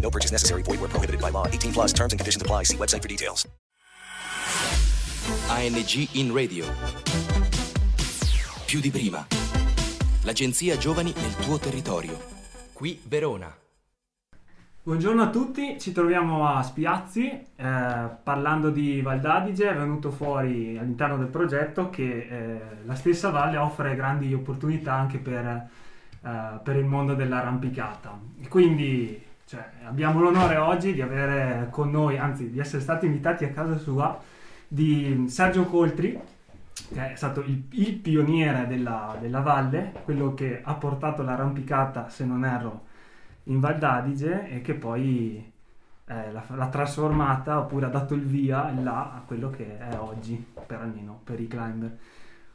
[0.00, 0.62] No purchase necessary.
[0.62, 1.46] Void where prohibited by law.
[1.46, 2.64] 18 plus terms and conditions apply.
[2.64, 3.46] See website for details.
[5.48, 6.64] ANG in radio.
[8.66, 9.26] Più di prima.
[10.22, 12.18] L'agenzia Giovani nel tuo territorio.
[12.72, 13.54] Qui Verona.
[14.82, 20.78] Buongiorno a tutti, ci troviamo a Spiazzi, eh, parlando di Val d'Adige è venuto fuori
[20.78, 25.68] all'interno del progetto che eh, la stessa valle offre grandi opportunità anche per,
[26.22, 28.18] eh, per il mondo dell'arrampicata.
[28.48, 33.50] Quindi cioè, abbiamo l'onore oggi di avere con noi, anzi di essere stati invitati a
[33.50, 34.16] casa sua,
[34.68, 36.16] di Sergio Coltri,
[36.92, 42.24] che è stato il, il pioniere della, della valle, quello che ha portato l'arrampicata, se
[42.24, 42.84] non erro,
[43.44, 45.52] in Val d'Adige e che poi
[46.04, 50.78] eh, l'ha, trasformata oppure ha dato il via là a quello che è oggi, per
[50.80, 51.98] almeno per i climber.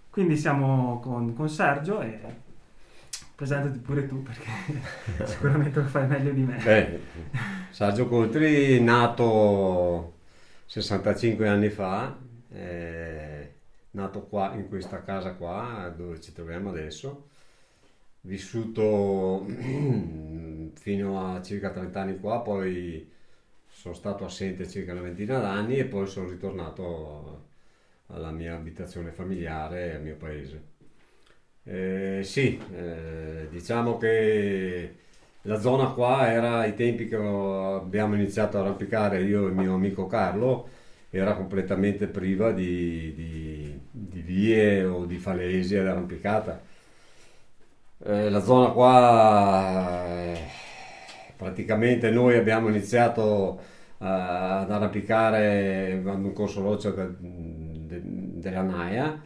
[0.09, 2.44] Quindi siamo con, con Sergio e
[3.36, 4.50] presentati pure tu perché
[5.25, 6.61] sicuramente lo fai meglio di me.
[6.64, 7.00] Beh,
[7.69, 10.14] Sergio Coltri, nato
[10.66, 12.17] 65 anni fa,
[12.52, 13.53] eh,
[13.91, 17.30] nato qua in questa casa qua dove ci troviamo adesso
[18.25, 19.45] vissuto
[20.73, 23.11] fino a circa 30 anni qua, poi
[23.67, 27.44] sono stato assente circa una ventina d'anni e poi sono ritornato
[28.08, 30.73] alla mia abitazione familiare, al mio paese.
[31.67, 34.95] Eh, sì, eh, diciamo che
[35.44, 39.73] la zona qua era ai tempi che abbiamo iniziato a arrampicare io e il mio
[39.73, 40.69] amico Carlo,
[41.09, 46.61] era completamente priva di, di, di vie o di falesi ad arrampicata.
[48.03, 50.40] Eh, la zona qua eh,
[51.35, 53.59] praticamente noi abbiamo iniziato
[54.00, 59.19] ad arrampicare un corso roccia de, de, della Naia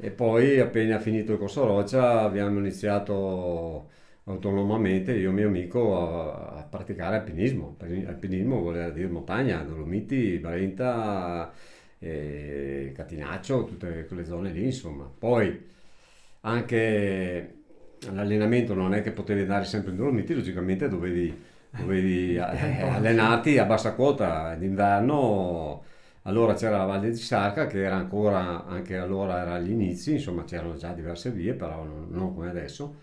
[0.00, 3.88] e poi appena finito il corso roccia abbiamo iniziato
[4.24, 7.76] autonomamente io e mio amico a, a praticare alpinismo.
[8.06, 11.52] Alpinismo vuol dire montagna, Dolomiti, Brenta,
[11.98, 15.10] eh, Catinaccio, tutte quelle zone lì insomma.
[15.18, 15.68] Poi
[16.42, 17.54] anche
[18.12, 21.34] l'allenamento non è che potevi andare sempre in Dolomiti, logicamente dovevi,
[21.70, 25.84] dovevi eh, eh allenarti a bassa quota d'inverno.
[26.30, 30.44] Allora c'era la Valle di Sarca che era ancora, anche allora era agli inizi, insomma
[30.44, 32.94] c'erano già diverse vie, però non, non come adesso,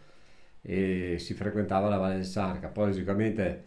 [0.62, 2.70] e si frequentava la Valle di Sarca.
[2.70, 3.64] Poi logicamente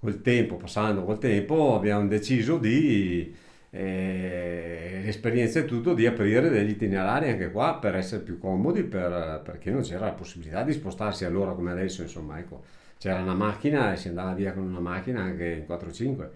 [0.00, 3.32] col tempo, passando col tempo, abbiamo deciso di
[3.70, 9.42] eh, l'esperienza è tutto di aprire degli itinerari anche qua per essere più comodi per,
[9.44, 12.62] perché non c'era la possibilità di spostarsi allora come adesso insomma ecco
[12.98, 16.28] c'era una macchina e si andava via con una macchina anche in 4-5 e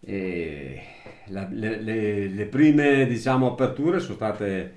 [0.00, 4.72] la, le, le, le, prime diciamo aperture sono state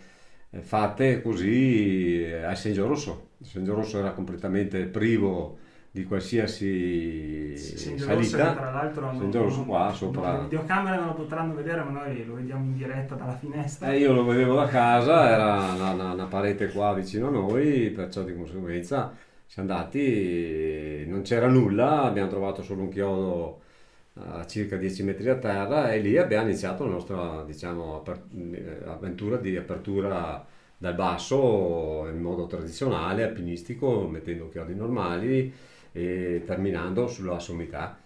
[0.60, 5.58] fatte così a San Giorosso San Giorosso era completamente privo
[5.94, 8.54] di qualsiasi sì, salita.
[8.54, 10.38] tra l'altro non, non, qua sopra.
[10.38, 13.92] Le videocamere non lo potranno vedere, ma noi lo vediamo in diretta dalla finestra.
[13.92, 17.92] Eh, io lo vedevo da casa, era una, una, una, parete qua vicino a noi,
[17.92, 19.14] perciò di conseguenza
[19.46, 23.62] siamo andati, non c'era nulla, abbiamo trovato solo un chiodo
[24.16, 28.04] a circa 10 metri da terra e lì abbiamo iniziato la nostra diciamo,
[28.86, 30.46] avventura di apertura
[30.78, 35.52] dal basso in modo tradizionale, alpinistico, mettendo chiodi normali
[35.92, 37.98] e terminando sulla sommità.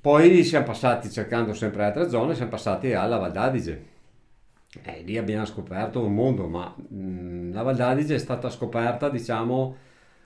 [0.00, 3.84] Poi siamo passati, cercando sempre altre zone, siamo passati alla Val d'Adige.
[4.82, 9.76] E lì abbiamo scoperto un mondo, ma mh, la Val d'Adige è stata scoperta, diciamo,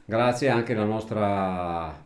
[0.04, 2.04] grazie anche alla nostra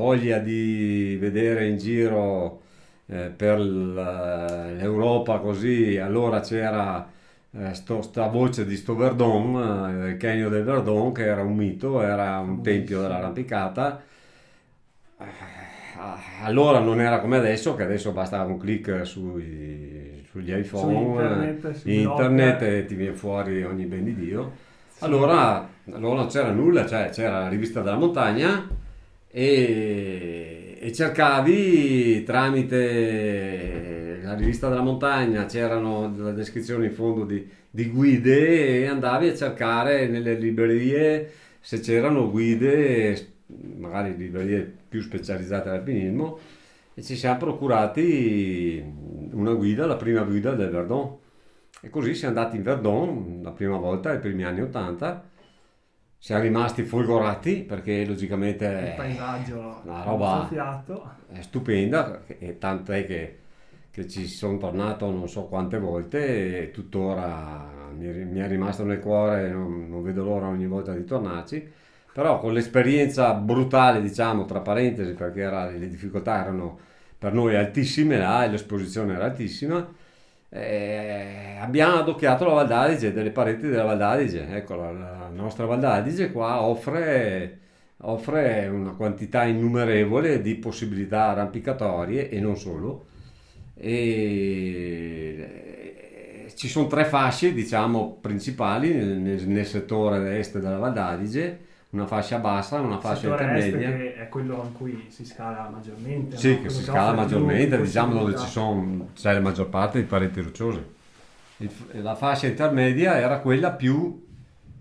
[0.00, 2.62] voglia di vedere in giro
[3.06, 5.98] eh, per l'Europa così.
[5.98, 7.06] Allora c'era
[7.52, 11.54] eh, sto, sta voce di sto Verdon, eh, il Canio del Verdon, che era un
[11.54, 14.02] mito, era un tempio dell'arrampicata.
[15.18, 15.24] Eh,
[16.44, 21.82] allora non era come adesso, che adesso basta un clic sui, sugli iPhone, Su internet,
[21.84, 24.68] internet e ti viene fuori ogni ben di Dio.
[25.00, 28.88] Allora, allora non c'era nulla, cioè c'era la rivista della montagna
[29.30, 37.88] e, e cercavi tramite la rivista della montagna c'erano la descrizione in fondo di, di,
[37.88, 41.30] guide e andavi a cercare nelle librerie
[41.60, 43.34] se c'erano guide,
[43.76, 46.38] magari librerie più specializzate all'alpinismo,
[46.94, 48.82] e ci siamo procurati
[49.32, 51.16] una guida, la prima guida del Verdon.
[51.82, 55.29] E così siamo andati in Verdon la prima volta, ai primi anni 80.
[56.22, 60.48] Siamo rimasti folgorati perché logicamente Il paesaggio una ha roba
[61.32, 63.38] è stupenda, e tanto è che,
[63.90, 68.84] che ci sono tornato non so quante volte e tuttora mi, è mi è rimasto
[68.84, 71.72] nel cuore, non, non vedo l'ora ogni volta di tornarci.
[72.12, 76.78] Però con l'esperienza brutale, diciamo, tra parentesi, perché era- le difficoltà erano
[77.18, 79.88] per noi altissime là e l'esposizione era altissima,
[80.50, 84.46] eh, abbiamo adocchiato la Val d'Adige, delle pareti della Val d'Adige.
[84.48, 87.58] Ecco, la, la nostra Val d'Adige qua offre,
[87.98, 93.06] offre una quantità innumerevole di possibilità arrampicatorie e non solo.
[93.74, 93.96] E
[96.46, 101.58] eh, ci sono tre fasce, diciamo, principali nel, nel- nel settore est della Val d'Adige,
[101.90, 103.96] una fascia bassa, una fascia settore est intermedia.
[103.96, 106.36] che è quello in cui si scala maggiormente.
[106.36, 106.62] Sì, no?
[106.62, 110.40] che si scala più maggiormente, diciamo dove ci sono, c'è la maggior parte di pareti
[110.40, 110.98] rocciose.
[111.92, 114.26] La fascia intermedia era quella più,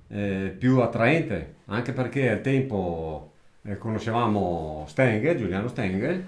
[0.07, 3.31] eh, più attraente, anche perché al tempo
[3.63, 6.23] eh, conoscevamo Stengel, Giuliano Stengel,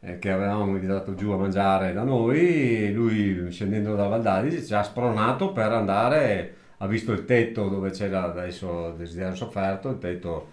[0.00, 4.74] eh, che avevamo invitato giù a mangiare da noi, lui scendendo dalla Val d'Adige ci
[4.74, 10.48] ha spronato per andare, ha visto il tetto dove c'era adesso Desiderio Sofferto, il tetto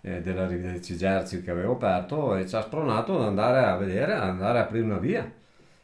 [0.00, 3.76] eh, della Riva dei Cigerzi che avevo aperto e ci ha spronato ad andare a
[3.76, 5.32] vedere, ad andare a aprire una via.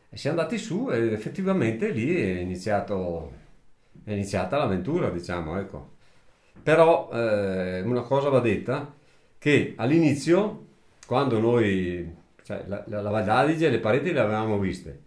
[0.08, 3.32] E siamo andati su e effettivamente lì è iniziato,
[4.05, 5.93] è iniziata l'avventura, diciamo, ecco.
[6.62, 8.93] Però eh, una cosa va detta,
[9.38, 10.67] che all'inizio,
[11.06, 14.99] quando noi, cioè la, la, la Val le pareti le avevamo viste,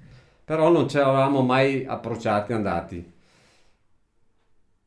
[0.45, 3.15] però non ci eravamo mai approcciati, andati.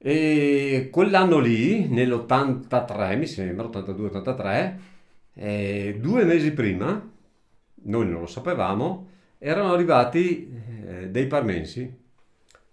[0.02, 4.78] E quell'anno lì, nell'83, mi sembra, 82-83,
[5.34, 7.06] eh, due mesi prima,
[7.82, 9.08] noi non lo sapevamo,
[9.38, 10.50] erano arrivati
[10.86, 11.98] eh, dei parmensi.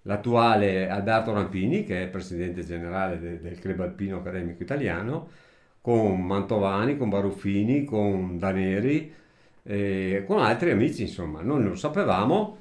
[0.03, 5.30] L'attuale Alberto Rampini, che è presidente generale de- del Club Alpino Accademico Italiano,
[5.81, 9.13] con Mantovani, con Baruffini, con Daneri,
[9.63, 12.57] eh, con altri amici, insomma, noi non lo sapevamo.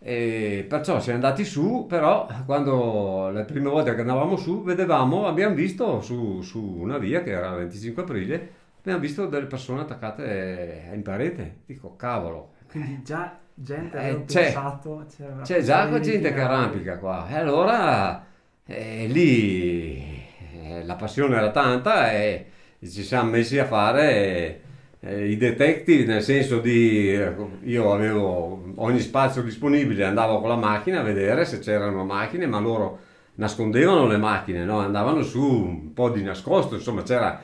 [0.00, 5.54] E perciò siamo andati su, però quando le prime volte che andavamo su, vedevamo, abbiamo
[5.54, 10.90] visto su, su una via che era il 25 aprile, abbiamo visto delle persone attaccate
[10.94, 11.62] in parete.
[11.66, 14.42] Dico, cavolo, Quindi già gente Eh, c'è.
[14.52, 15.06] pensato...
[15.42, 17.26] c'è già gente che arrampica qua.
[17.28, 18.24] E allora
[18.64, 20.22] eh, lì
[20.52, 22.46] eh, la passione era tanta e
[22.80, 24.60] ci siamo messi a fare
[25.00, 27.34] eh, i detective, nel senso di eh,
[27.64, 32.58] io avevo ogni spazio disponibile, andavo con la macchina a vedere se c'erano macchine, ma
[32.58, 32.98] loro
[33.34, 34.80] nascondevano le macchine, no?
[34.80, 37.40] andavano su un po' di nascosto, insomma c'era...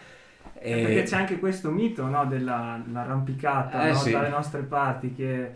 [0.59, 4.11] Eh, Perché c'è anche questo mito no, dell'arrampicata Eh, no, sì.
[4.13, 5.53] dalle nostre parti che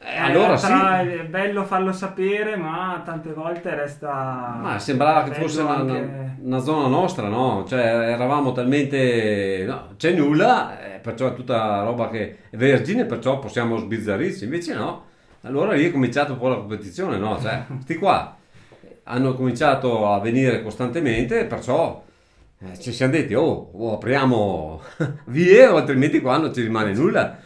[0.00, 0.66] Eh, allora sì.
[0.66, 6.36] tra- è bello farlo sapere ma tante volte resta Ma sembrava che fosse una, anche-
[6.40, 7.64] una- zona nostra, no?
[7.66, 9.64] Cioè eravamo talmente...
[9.66, 14.44] no, c'è nulla, eh, perciò è tutta roba che è vergine, perciò possiamo sbizzarrirci.
[14.44, 15.06] Invece no.
[15.42, 17.40] Allora lì è cominciata un po' la competizione, no?
[17.40, 18.36] Cioè, sti qua
[19.10, 22.02] hanno cominciato a venire costantemente, perciò
[22.60, 24.80] eh, ci siamo detti, oh, o apriamo
[25.26, 27.38] vie o altrimenti qua non ci rimane nulla.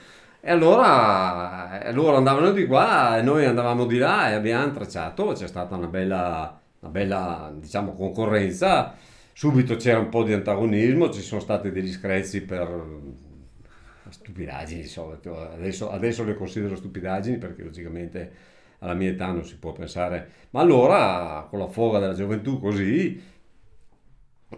[0.44, 5.46] E allora loro andavano di qua e noi andavamo di là e abbiamo tracciato, c'è
[5.46, 8.92] stata una bella, una bella diciamo, concorrenza,
[9.32, 12.68] subito c'era un po' di antagonismo, ci sono stati degli screzi per
[14.08, 15.38] stupidaggini, solito.
[15.38, 18.32] Adesso, adesso le considero stupidaggini perché logicamente
[18.80, 23.22] alla mia età non si può pensare, ma allora con la foga della gioventù così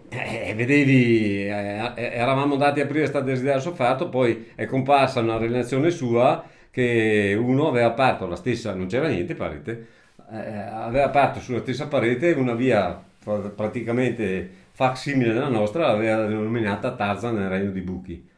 [0.08, 5.90] eh, vedevi, eh, eravamo andati a aprire sta desiderio sofferto, poi è comparsa una relazione
[5.90, 9.86] sua che uno aveva aperto la stessa, non c'era niente parete,
[10.30, 16.94] eh, aveva aperto sulla stessa parete una via pra- praticamente facsimile della nostra, l'aveva denominata
[16.94, 18.28] Tarzan nel regno di Buchi.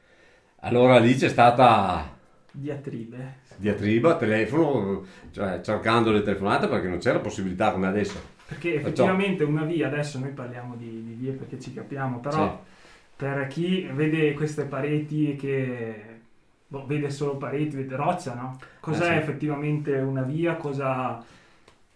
[0.60, 2.14] Allora lì c'è stata
[2.50, 8.34] diatribe diatriba, telefono, cioè cercando le telefonate perché non c'era possibilità come adesso.
[8.46, 12.62] Perché Perciò- effettivamente una via adesso noi parliamo di, di vie perché ci capiamo però
[13.16, 16.20] per chi vede queste pareti che
[16.66, 18.56] boh, vede solo pareti vede roccia no?
[18.80, 19.18] cos'è Eh, sì.
[19.18, 21.24] effettivamente una via cosa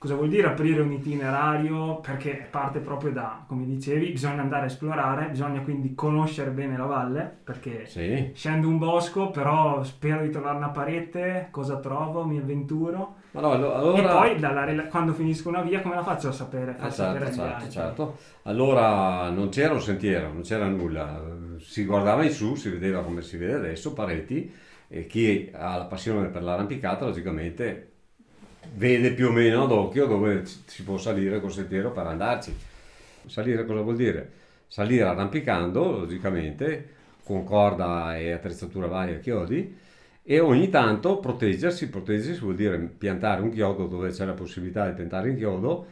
[0.02, 1.96] Cosa vuol dire aprire un itinerario?
[2.00, 6.86] Perché parte proprio da, come dicevi, bisogna andare a esplorare, bisogna quindi conoscere bene la
[6.86, 8.30] valle, perché Sì.
[8.32, 13.16] scendo un bosco, però spero di trovare una parete, cosa trovo, mi avventuro.
[13.32, 13.98] Ma no, allo- allora...
[13.98, 16.76] E poi dalla quando finisco una via come la faccio a sapere?
[16.90, 18.18] Sapere certo, certo, certo.
[18.42, 21.22] Allora non c'era un sentiero, non c'era nulla.
[21.60, 24.52] Si guardava in su, si vedeva come si vede adesso, pareti,
[24.88, 27.88] e chi ha la passione per l'arrampicata, logicamente
[28.74, 32.54] vede più o meno ad occhio dove si può salire col sentiero per andarci.
[33.26, 34.32] Salire cosa vuol dire?
[34.66, 36.88] Salire arrampicando, logicamente,
[37.24, 39.76] con corda e attrezzatura varia a chiodi,
[40.30, 44.94] e ogni tanto proteggersi, proteggersi vuol dire piantare un chiodo dove c'è la possibilità di
[44.94, 45.86] piantare in chiodo,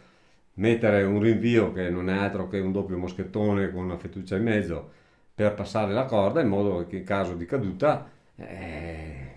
[0.54, 4.44] mettere un rinvio che non è altro che un doppio moschettone con una fettuccia in
[4.44, 4.90] mezzo
[5.34, 9.32] per passare la corda in modo che in caso di caduta eh,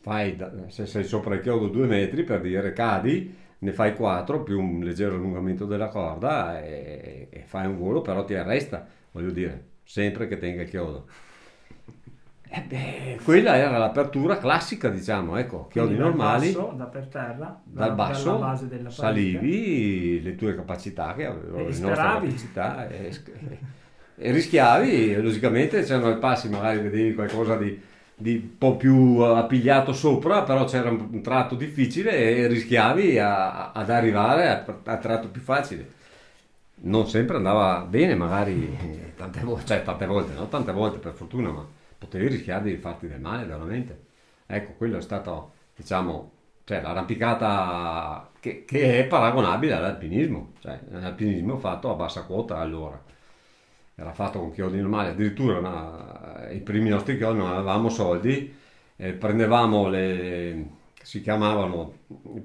[0.00, 4.60] fai, se sei sopra il chiodo due metri per dire cadi, ne fai quattro più
[4.60, 9.66] un leggero allungamento della corda e, e fai un volo però ti arresta, voglio dire,
[9.84, 11.06] sempre che tenga il chiodo.
[12.52, 16.52] Eh beh, quella era l'apertura classica, diciamo, ecco, chiodi normali.
[16.52, 21.14] Dal basso, da per terra, Dal da- basso dalla base della salivi le tue capacità,
[21.14, 23.10] che avevo E le nostre capacità, e,
[24.16, 27.80] e rischiavi, e logicamente c'erano i passi, magari vedevi qualcosa di,
[28.16, 33.90] di un po' più appigliato sopra, però c'era un, tratto difficile e rischiavi a- ad
[33.90, 35.98] arrivare a- al tratto più facile.
[36.82, 40.48] Non sempre andava bene, magari eh, tante volte, cioè tante volte, no?
[40.48, 41.66] Tante volte per fortuna, ma
[42.00, 44.00] potevi rischiare di farti del male veramente.
[44.46, 46.32] Ecco, quello è stato, diciamo,
[46.64, 53.00] cioè l'arrampicata che, che è paragonabile all'alpinismo, cioè l'alpinismo fatto a bassa quota allora.
[53.94, 58.52] Era fatto con chiodi normali, addirittura una- i primi nostri chiodi non avevamo soldi,
[58.96, 60.66] eh, prendevamo le,
[61.02, 61.92] si chiamavano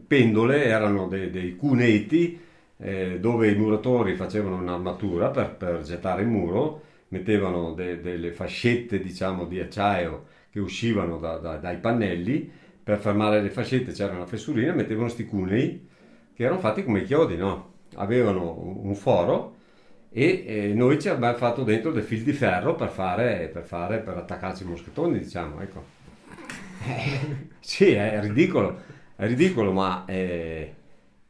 [0.08, 2.40] pendole, erano dei, dei cunetti
[2.78, 9.00] eh, dove i muratori facevano un'armatura per, per gettare il muro, mettevano de- delle fascette
[9.00, 12.50] diciamo di acciaio che uscivano da- da- dai pannelli,
[12.84, 15.88] per fermare le fascette c'era una fessurina, mettevano sti cunei
[16.34, 17.74] che erano fatti come i chiodi, no?
[17.96, 19.54] Avevano un foro
[20.12, 24.00] e eh, noi ci abbiamo fatto dentro dei fil di ferro per fare, per fare,
[24.00, 25.94] per attaccarci i moschettoni, diciamo, ecco.
[26.78, 28.82] Eh, sì, è ridicolo,
[29.16, 30.76] è ridicolo, ma eh,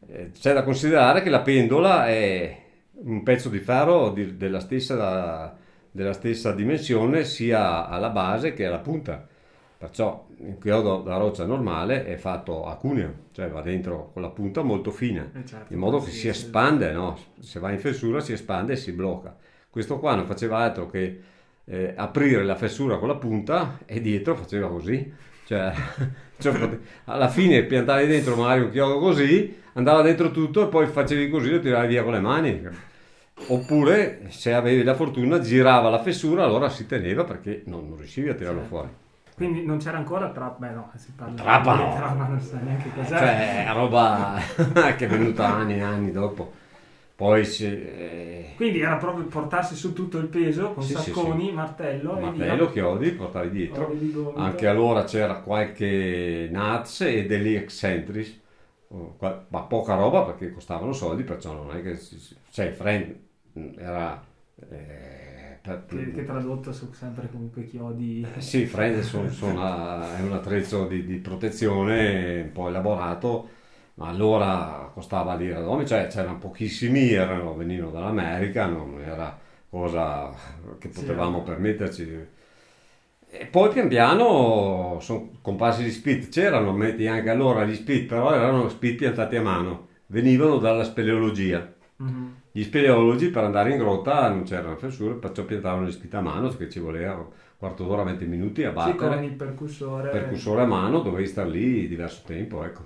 [0.07, 2.63] eh, c'è da considerare che la pendola è
[3.03, 5.57] un pezzo di ferro di- della stessa,
[5.95, 9.25] della stessa dimensione sia alla base che alla punta.
[9.77, 14.29] Perciò il chiodo da roccia normale è fatto a cuneo, cioè va dentro con la
[14.29, 17.17] punta molto fina, Eh, certo, in modo che si- espande, no?
[17.39, 19.35] Se va in fessura si espande e si blocca.
[19.69, 21.21] Questo qua non faceva altro che
[21.63, 25.13] eh, aprire la fessura con la punta e dietro faceva così.
[25.45, 25.73] Cioè,
[26.39, 31.29] cioè, alla fine piantavi dentro magari un chiodo così, andava dentro tutto e poi facevi
[31.29, 32.67] così e lo tiravi via con le mani.
[33.47, 38.29] Oppure, se avevi la fortuna, girava la fessura, allora si teneva perché non, non riuscivi
[38.29, 38.75] a tirarlo Certo.
[38.75, 38.89] fuori.
[39.35, 41.95] Quindi non c'era ancora trappa, beh no, si parla Trappa di no.
[41.95, 43.17] trappa, non sa neanche cos'è.
[43.17, 44.39] Cioè, roba
[44.95, 46.53] che è venuta anni e anni dopo.
[47.15, 51.47] Poi si, eh, Quindi era proprio portarsi su tutto il peso con Sì, sì, sacconi,
[51.47, 51.53] sì.
[51.53, 52.71] martello e martello, via.
[52.71, 53.87] chiodi, portavi dietro.
[53.87, 54.33] Gomito.
[54.35, 58.39] Anche allora c'era qualche Nats e degli Eccentric,
[58.89, 59.15] oh,
[59.49, 61.97] ma poca roba perché costavano soldi, perciò non è che...
[62.51, 63.15] Cioè, Friend
[63.77, 64.23] era...
[64.69, 68.23] eh, per- Che, che tradotto su sempre comunque chiodi.
[68.39, 73.49] Sì, Friend sono- sono- è un attrezzo di, di protezione un po' elaborato,
[73.95, 79.37] ma allora costava lire d'ome, cioè c'erano pochissimi, erano, venivano dall'America, non era
[79.69, 80.31] cosa
[80.79, 81.43] che Sì, potevamo eh.
[81.43, 82.27] permetterci.
[83.29, 88.33] E poi pian piano sono comparsi gli spit, c'erano metti anche allora gli spit, però
[88.33, 91.73] erano spit piantati a mano, venivano dalla speleologia.
[91.99, 92.34] Mhm.
[92.55, 96.47] Gli speleologi per andare in grotta non c'erano fessure, perciò piantavano gli spit a mano,
[96.49, 100.09] che ci voleva un quarto d'ora, 20 minuti a Sì, battere con il percussore.
[100.09, 102.85] percussore a mano, dovevi stare lì diverso tempo, ecco.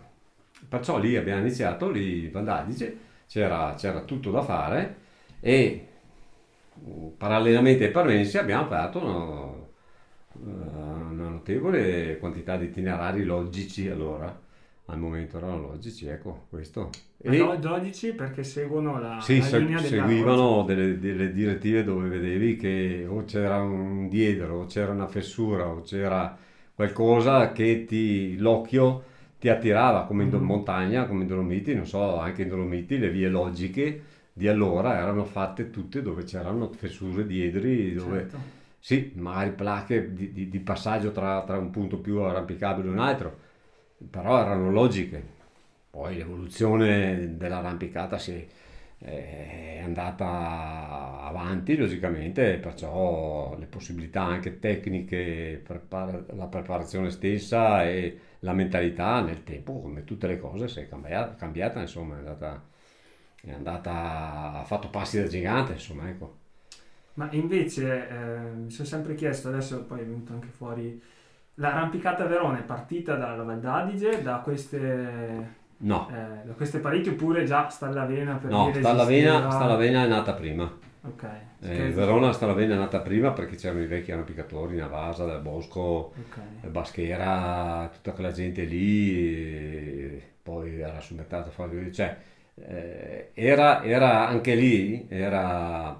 [0.67, 2.97] Perciò lì abbiamo iniziato, lì in Val d'Adige,
[3.27, 4.95] c'era, c'era tutto da fare
[5.39, 5.88] e
[6.73, 9.67] mh, parallelamente ai parmensi abbiamo aperto una,
[11.11, 14.35] una notevole quantità di itinerari logici allora,
[14.89, 16.89] al momento erano logici, ecco questo.
[17.24, 22.08] Ma E- no, 12 perché seguono la, sì, la se- seguivano delle, delle direttive dove
[22.08, 26.36] vedevi che o c'era un diedro, o c'era una fessura, o c'era
[26.74, 29.03] qualcosa che ti, l'occhio
[29.39, 30.43] ti attirava, come in Mhm.
[30.43, 34.01] montagna, come in Dolomiti, non so, anche in Dolomiti le vie logiche
[34.34, 38.38] di allora erano fatte tutte dove c'erano fessure, diedri, dove Certo.
[38.79, 43.00] sì, magari placche di, di- di passaggio tra, tra un punto più arrampicabile e un
[43.00, 43.38] altro,
[44.10, 45.38] però erano logiche.
[45.89, 48.48] Poi l'evoluzione dell'arrampicata si
[49.00, 59.22] è andata avanti, logicamente, perciò le possibilità anche tecniche, la preparazione stessa e la mentalità
[59.22, 62.63] nel tempo, come tutte le cose, si è cambiata, cambiata, insomma, è andata,
[63.41, 66.38] è andata, ha fatto passi da gigante, insomma, ecco.
[67.15, 71.01] Ma invece eh, mi sono sempre chiesto, adesso poi è venuto anche fuori,
[71.59, 77.09] l'arrampicata a Verona è partita dalla Val d'Adige, da queste No, eh, da queste pareti
[77.09, 79.51] oppure già Stallavena per no, dire Stallavena, esisteva?
[79.51, 80.77] Stallavena è nata prima.
[81.01, 81.23] Ok.
[81.61, 86.67] Eh, Verona Stallavena è nata prima perché c'erano i vecchi arrampicatori, Navasa, Del Bosco, ok.
[86.67, 92.17] Baschera, tutta quella gente lì, poi era mercato Fabio, cioè
[92.55, 95.97] eh, era, era anche lì, era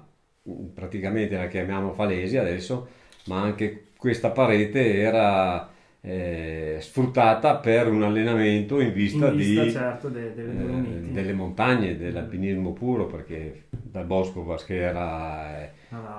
[0.74, 2.86] praticamente la chiamiamo Falesi adesso,
[3.26, 5.68] ma anche questa parete era
[6.00, 11.32] eh, sfruttata per un allenamento in vista, In vista, di, certo, de- delle eh, delle
[11.34, 15.72] montagne, dell'alpinismo puro, perché dal Bosco, Baschera, eh,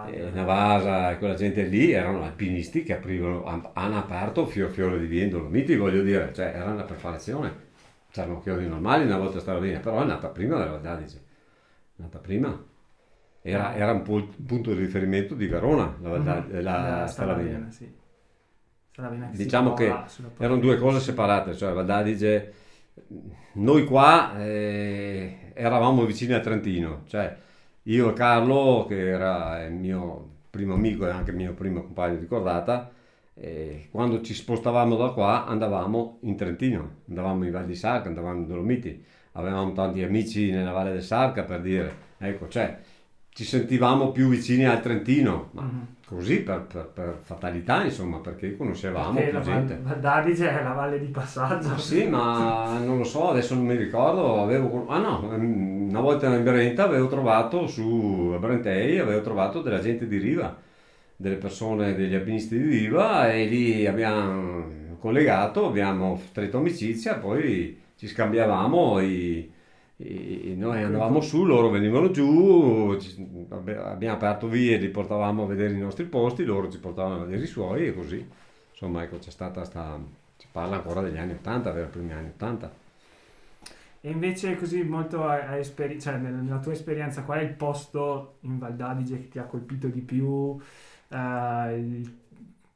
[0.03, 4.99] eh, Navasa e quella gente lì erano alpinisti che aprivano, han- hanno aperto fior fiore
[4.99, 7.69] di via in Dolomiti, voglio dire, cioè era una preparazione.
[8.11, 11.17] C'erano chiodi normali una volta stava bene, però è nata prima della Val d'Adige.
[11.97, 12.69] È nata prima.
[13.43, 16.63] Era, era un po' il punto di riferimento di Verona, la, Val d'Adige- Mhm.
[16.63, 17.71] la Eh, Stallavena.
[17.71, 17.91] sì.
[19.31, 19.87] Diciamo che
[20.37, 22.53] erano due cose separate, cioè Val d'Adige,
[23.53, 27.35] noi qua eh, eravamo vicini a Trentino, cioè
[27.83, 32.17] io e Carlo, che era il mio primo amico e anche il mio primo compagno
[32.17, 32.91] di cordata,
[33.33, 38.39] eh, quando ci spostavamo da qua andavamo in Trentino, andavamo in Val di Sarca, andavamo
[38.39, 42.77] in Dolomiti, avevamo tanti amici nella Valle del Sarca per dire, ecco, cioè
[43.33, 45.85] ci sentivamo più vicini al Trentino, ma Mhm.
[46.05, 49.79] così per, per- per fatalità, insomma, perché conoscevamo Perché più la gente.
[49.81, 51.69] Val d'Adige è la valle di passaggio.
[51.69, 54.41] Ma sì, ma non lo so, adesso non mi ricordo.
[54.41, 59.79] Avevo, ah no, ehm, una volta in Brenta avevo trovato su Brentei, avevo trovato della
[59.79, 60.53] gente di Riva,
[61.15, 68.07] delle persone, degli alpinisti di Riva e lì abbiamo collegato, abbiamo stretto amicizia, poi ci
[68.07, 69.49] scambiavamo i-
[70.51, 75.73] i- noi andavamo su, loro venivano giù, ci- abbiamo aperto vie, li portavamo a vedere
[75.73, 78.25] i nostri posti, loro ci portavano a vedere i suoi e così.
[78.71, 79.99] Insomma, ecco, c'è stata sta...
[80.37, 81.89] si parla ancora degli anni 80, vero?
[81.89, 82.71] Primi anni 80.
[84.03, 87.53] E invece così molto a, a esperi- cioè, nel- nella tua esperienza qual è il
[87.53, 90.57] posto in Val d'Adige che ti ha colpito di più?
[91.09, 92.19] Eh, il-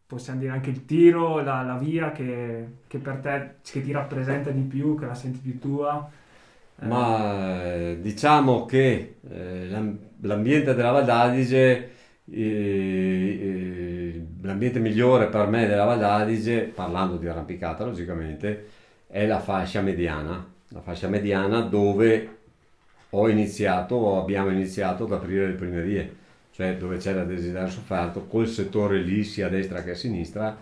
[0.08, 4.52] possiamo dire anche il tiro, la, la via che, che per te che ti rappresenta
[4.52, 6.08] di più, che la senti più tua?
[6.80, 11.90] Eh, Ma eh, diciamo che eh, l'am- l'ambiente della Val d'Adige,
[12.30, 12.40] eh,
[14.16, 18.68] eh, l'ambiente migliore per me della Val d'Adige, parlando di arrampicata logicamente,
[19.08, 20.46] è la fascia mediana.
[20.70, 22.30] La fascia mediana dove
[23.12, 26.16] ho iniziato o abbiamo iniziato ad aprire le prime vie,
[26.52, 30.56] cioè dove c'è la desiderio sofferto, quel settore lì sia a destra che a sinistra,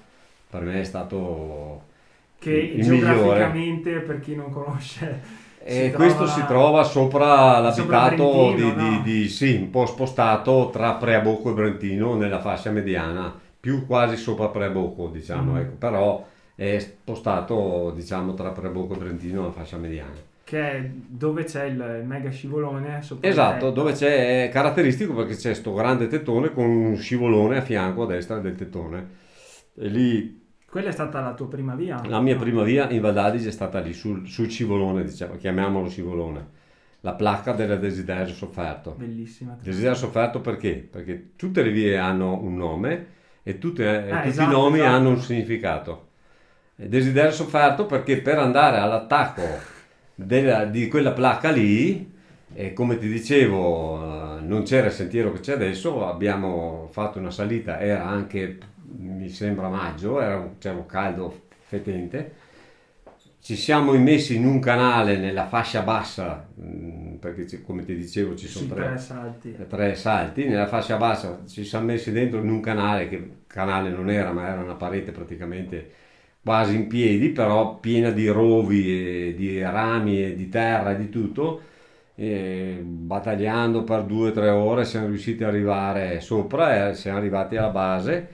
[0.49, 1.83] per me è stato
[2.37, 3.61] che il migliore.
[3.61, 5.21] geograficamente, per chi non conosce,
[5.65, 9.01] E si questo trova- si trova sopra l'abitato di, Brentino, di- no?
[9.03, 14.49] di- sì, un po' spostato tra Preabocco e Brentino nella fascia mediana, più quasi sopra
[14.49, 15.57] Preabocco, diciamo, Mm.
[15.57, 20.31] ecco, però è spostato, diciamo, tra Preabocco e Brentino nella fascia mediana.
[20.45, 25.53] che è dove c'è il, mega scivolone sopra Esatto, dove c'è, è caratteristico perché c'è
[25.53, 29.07] sto grande tettone con un scivolone a fianco a destra del tettone.
[29.75, 30.42] E lì
[30.73, 32.01] Quella è stata la tua prima via?
[32.07, 35.87] La mia prima via in Val d'Adige è stata lì sul, sul scivolone, diciamo, chiamiamolo
[35.87, 36.47] scivolone,
[37.01, 38.95] la placca del desiderio sofferto.
[38.97, 39.55] Bellissima.
[39.61, 40.87] Desiderio sofferto perché?
[40.89, 43.05] Perché tutte le vie hanno un nome
[43.43, 44.95] e tutte- eh, tutti esatto, i nomi esatto.
[44.95, 46.07] hanno un significato.
[46.73, 49.43] Desiderio sofferto perché per andare all'attacco
[50.15, 52.11] della- di quella placca lì,
[52.51, 57.29] e come ti dicevo, eh, non c'era il sentiero che c'è adesso, abbiamo fatto una
[57.29, 58.57] salita, era anche,
[58.97, 62.31] mi sembra maggio, era un, c'era un caldo fetente,
[63.41, 68.47] ci siamo immessi in un canale nella fascia bassa, mh, perché come ti dicevo ci
[68.47, 69.55] sono Sui tre, tre salti.
[69.67, 74.09] tre salti, nella fascia bassa ci siamo messi dentro in un canale, che canale non
[74.09, 75.91] era, ma era una parete praticamente
[76.41, 81.09] quasi in piedi, però piena di rovi, e di rami e di terra e di
[81.09, 81.61] tutto.
[82.15, 87.55] E battagliando per due o tre ore siamo riusciti ad arrivare sopra e siamo arrivati
[87.57, 88.27] alla base.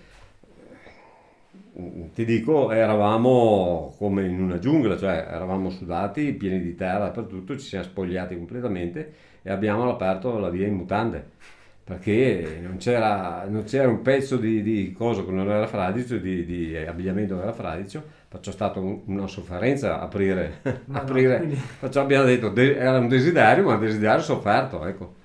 [2.13, 7.65] Ti dico, eravamo come in una giungla, cioè eravamo sudati, pieni di terra dappertutto, ci
[7.68, 11.38] siamo spogliati completamente e abbiamo aperto la via in mutande
[11.84, 16.46] perché non c'era, non c'era un pezzo di, di coso che non era fradicio, di,
[16.46, 21.38] di abbigliamento che era fradicio, perciò è stata un- una sofferenza aprire, Ma no, aprire.
[21.38, 25.15] quindi- perciò abbiamo detto de- era un desiderio, ma un desiderio sofferto, ecco.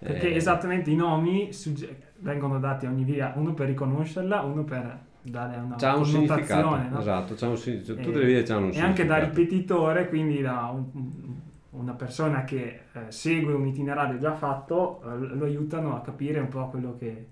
[0.00, 0.36] Perché Eh.
[0.36, 5.56] esattamente i nomi sugge- vengono dati a ogni via, uno per riconoscerla, uno per dare
[5.58, 7.00] una C'ha un significato, no?
[7.00, 9.24] esatto, c'ha un E- tutte le vie hanno un E anche da significato.
[9.26, 15.44] ripetitore, quindi da un- una persona che eh, segue un itinerario già fatto, eh, lo
[15.44, 17.26] aiutano a capire un po' quello che,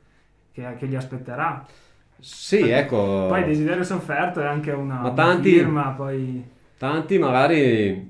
[0.53, 1.67] che- che gli aspetterà.
[2.19, 3.27] Sì, ecco.
[3.29, 6.45] Poi desiderio sofferto è anche una, Ma una tanti- firma, poi...
[6.79, 8.09] Tanti magari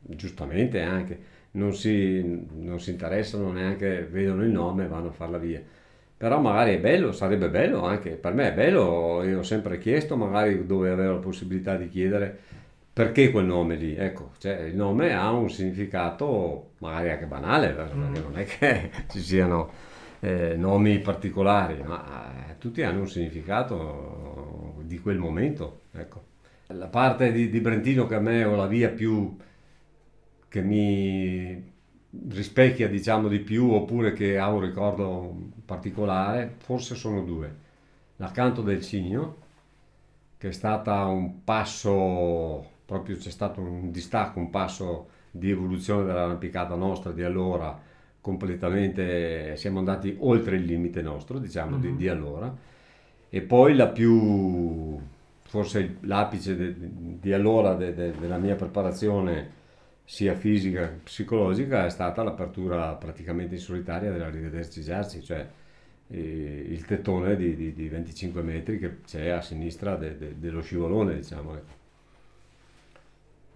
[0.00, 1.18] giustamente anche,
[1.52, 5.62] non si, non si interessano neanche, vedono il nome e vanno a farla via.
[6.24, 10.16] Però magari è bello, sarebbe bello anche, per me è bello, io ho sempre chiesto
[10.16, 12.38] magari dove avevo la possibilità di chiedere
[12.90, 13.94] perché quel nome lì?
[13.94, 18.14] Ecco, cioè, il nome ha un significato magari anche banale, perché mm.
[18.14, 19.70] non è che ci siano
[20.20, 25.80] eh, nomi particolari, ma eh, tutti hanno un significato di quel momento.
[25.92, 26.22] Ecco.
[26.68, 29.36] La parte di, di Brentino che a me ho la via più
[30.48, 31.73] che mi
[32.28, 37.62] rispecchia diciamo di più oppure che ha un ricordo particolare, forse sono due.
[38.16, 39.36] L'accanto del Cigno,
[40.38, 46.74] che è stata un passo proprio c'è stato un distacco, un passo di evoluzione dell'arrampicata
[46.74, 47.78] nostra di allora,
[48.20, 51.80] completamente siamo andati oltre il limite nostro, diciamo, mm-hmm.
[51.80, 51.96] di, mhm.
[51.96, 52.56] di, allora.
[53.28, 54.98] E poi la più,
[55.42, 56.74] forse l'apice de,
[57.20, 59.62] di allora de, de, della mia preparazione
[60.04, 65.46] sia fisica che psicologica è stata l'apertura praticamente in solitaria della Rivederci Giarci, cioè
[66.08, 71.82] eh, il tettone di, di, di, 25 metri che c'è a sinistra dello scivolone, diciamo.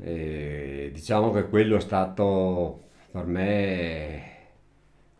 [0.00, 4.36] E diciamo che quello è stato per me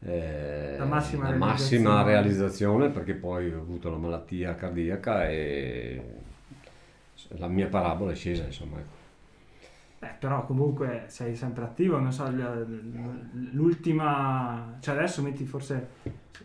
[0.00, 1.84] eh, la, massima, la realizzazione.
[1.84, 2.88] massima, realizzazione.
[2.90, 6.02] perché poi ho avuto una malattia cardiaca e
[7.30, 8.97] la mia parabola è scesa insomma ecco.
[10.00, 12.30] Beh, però comunque sei sempre attivo, non so,
[13.50, 15.88] l'ultima, cioè adesso metti forse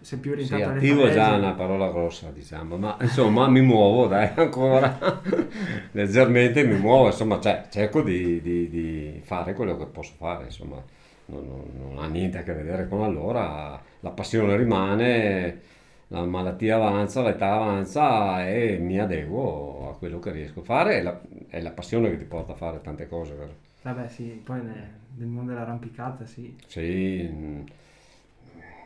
[0.01, 4.07] sei più orientato sì, attivo è già una parola grossa, diciamo, ma insomma mi muovo,
[4.07, 5.21] dai, ancora.
[5.91, 10.83] Leggermente mi muovo, insomma, cioè, cerco di, di, di, fare quello che posso fare, insomma,
[11.27, 15.61] non, non, non ha niente a che vedere con allora, la passione rimane,
[16.13, 21.01] la malattia avanza, l'età avanza e mi adeguo a quello che riesco a fare, è
[21.01, 23.55] la, è la passione che ti porta a fare tante cose, vero?
[23.81, 26.55] Vabbè sì, poi nel mondo dell'arrampicata sì.
[26.67, 27.61] Sì, mm,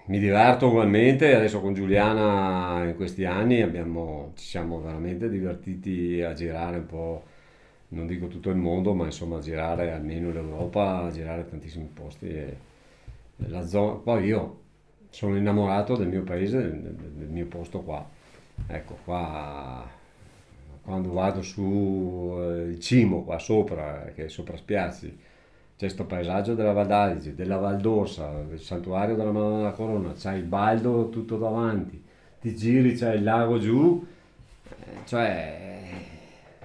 [0.06, 6.34] mi diverto ugualmente, adesso con Giuliana in questi anni abbiamo, ci siamo veramente divertiti a
[6.34, 7.24] girare un po',
[7.90, 12.28] non dico tutto il mondo, ma insomma a girare almeno l'Europa, a girare tantissimi posti.
[12.30, 12.58] E
[13.48, 14.62] la zona, poi io
[15.18, 18.08] sono innamorato del mio paese, del, del mio posto qua.
[18.68, 19.84] Ecco, qua
[20.84, 26.54] quando vado su eh, il cimo qua sopra, che è sopra Spiazzi, c'è questo paesaggio
[26.54, 31.10] della Val d'Adige, della Val d'Orsa, il santuario della Madonna della Corona, c'è il baldo
[31.10, 32.00] tutto davanti,
[32.40, 34.06] ti giri, c'è il lago giù,
[34.70, 34.76] eh,
[35.06, 35.66] cioè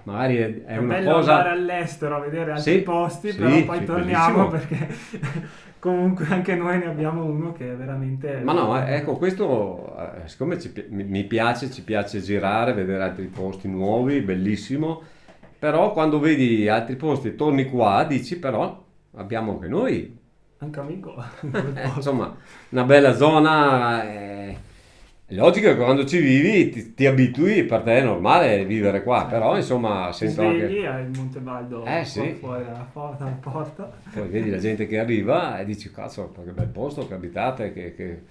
[0.03, 1.39] magari è, è, è una bello cosa...
[1.39, 4.89] andare all'estero a vedere altri sì, posti, sì, però poi torniamo perché
[5.83, 8.41] comunque anche noi ne abbiamo uno che è veramente...
[8.45, 13.27] Ma no, eh, ecco, questo eh, siccome ci, mi piace, ci piace girare, vedere altri
[13.27, 15.03] posti nuovi, bellissimo,
[15.59, 18.81] però quando vedi altri posti torni qua, dici però
[19.17, 20.19] abbiamo anche noi.
[20.59, 21.17] Anche amico.
[21.53, 22.33] eh, insomma,
[22.69, 24.05] una bella zona.
[24.05, 24.32] Eh,
[25.33, 29.27] è logico che quando ci vivi ti, ti, abitui, per te è normale vivere qua,
[29.27, 30.67] però insomma sento anche...
[30.67, 32.33] Svegli al Monte Baldo eh, sì.
[32.33, 33.93] fuori dalla porta, dalla porta.
[34.13, 37.95] Poi vedi la gente che arriva e dici, cazzo, che bel posto che abitate, che...
[37.95, 38.23] che...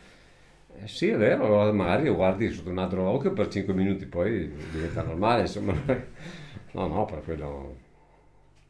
[0.73, 4.51] Eh, sì, è vero, magari lo guardi sotto un altro occhio per 5 minuti, poi
[4.71, 5.73] diventa normale, insomma.
[6.73, 7.75] No, no, per quello...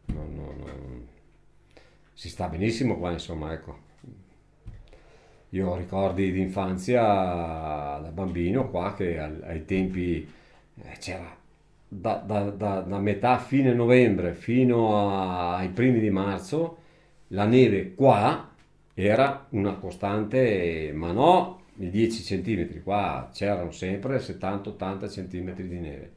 [0.06, 1.10] No, no, no
[2.22, 3.90] si sta benissimo qua, insomma, ecco.
[5.52, 10.28] Io ho ricordi di infanzia da bambino qua che ai tempi
[10.76, 11.36] eh, c'era
[11.88, 16.78] da, da, da, da, metà fine novembre fino ai primi di marzo
[17.28, 18.50] la neve qua
[18.94, 26.12] era una costante, ma no i 10 cm, qua c'erano sempre 70-80 cm di neve.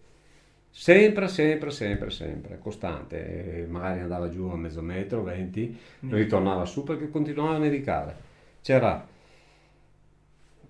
[0.71, 3.63] Sempre, sempre, sempre, sempre, costante.
[3.63, 6.13] E magari andava giù a mezzo metro, 20, mm.
[6.13, 8.17] ritornava su perché continuava a nevicare.
[8.61, 9.07] C'era,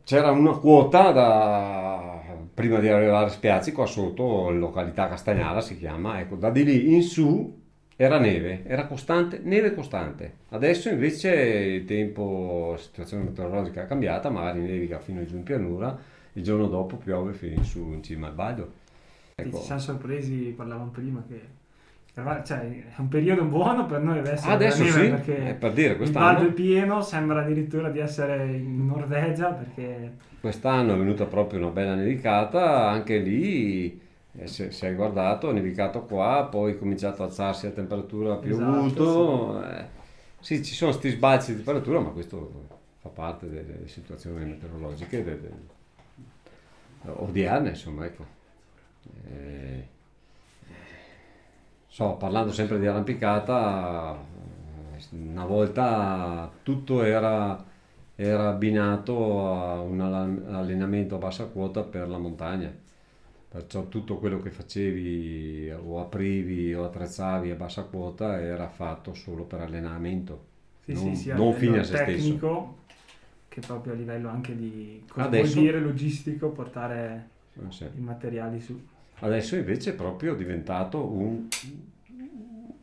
[0.04, 6.20] c'era una quota da, prima di arrivare a Spiazzi, qua sotto, località Castagnara si chiama,
[6.20, 7.62] ecco, da di lì in su
[7.96, 10.38] era neve, era costante, neve costante.
[10.50, 15.96] Adesso invece il tempo, la situazione meteorologica è cambiata, magari nevica fino giù in pianura,
[16.32, 18.72] il giorno dopo piove fino in su in cima al Baglio.
[19.36, 19.58] Ecco.
[19.58, 21.40] Ci siamo sorpresi, parlavamo prima che
[22.44, 24.48] cioè, è un periodo buono per noi adesso.
[24.48, 26.28] Adesso sì, perché è per dire, quest'anno...
[26.28, 30.12] il Valdo è pieno, sembra addirittura di essere in Norvegia perché...
[30.40, 34.00] Quest'anno è venuta proprio una bella nevicata, anche lì
[34.36, 38.34] eh, se, se, hai guardato, è nevicato qua, poi è cominciato a alzarsi la temperatura,
[38.34, 39.60] ha piovuto.
[39.60, 39.88] Esatto,
[40.40, 40.54] sì.
[40.54, 40.64] Eh, sì.
[40.64, 42.68] ci sono questi sbalzi di temperatura, ma questo
[43.00, 45.50] fa parte delle situazioni meteorologiche de, de,
[47.06, 48.24] odierne, insomma, ecco.
[49.28, 49.92] Eh,
[51.96, 54.16] so, parlando sempre di arrampicata,
[55.12, 57.62] una volta tutto era,
[58.16, 62.72] era abbinato a un allenamento a bassa quota per la montagna.
[63.48, 69.44] Perciò tutto quello che facevi o aprivi o attrezzavi a bassa quota era fatto solo
[69.44, 70.46] per allenamento,
[70.84, 72.04] Sì, non, sì, sì, non fine a se stesso.
[72.06, 72.78] tecnico,
[73.48, 78.60] che proprio a livello anche di cosa Adesso- vuol dire logistico portare Eh, i materiali
[78.60, 78.76] su.
[79.20, 81.48] Adesso invece è proprio diventato un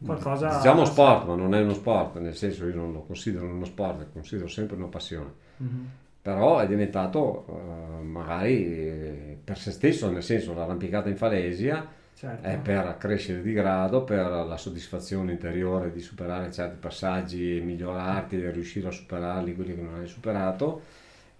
[0.04, 3.66] Qualcosa- diciamo sport, ma non è uno sport, nel senso io non lo considero uno
[3.66, 5.32] sport, lo considero sempre una passione.
[5.58, 5.90] Mhm.
[6.22, 12.46] Però è diventato eh, magari eh, per se stesso, nel senso l'arrampicata in falesia Certo.
[12.46, 18.40] è per crescere di grado, per la soddisfazione interiore di superare certi passaggi e migliorarti
[18.40, 20.82] e riuscire a superarli, quelli che non hai superato.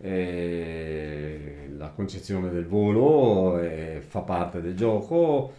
[0.02, 5.54] E la concezione del volo eh, fa parte del gioco.